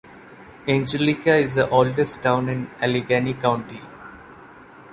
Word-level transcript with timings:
Angelica 0.67 1.35
is 1.35 1.53
the 1.53 1.69
oldest 1.69 2.23
town 2.23 2.49
in 2.49 2.65
Allegany 2.81 3.35
County. 3.39 3.79